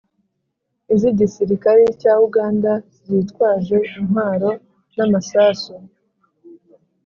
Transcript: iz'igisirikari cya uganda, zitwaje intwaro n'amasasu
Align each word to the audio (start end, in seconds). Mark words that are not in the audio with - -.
iz'igisirikari 0.93 1.85
cya 2.01 2.13
uganda, 2.27 2.71
zitwaje 3.07 3.77
intwaro 3.97 4.49
n'amasasu 4.95 5.75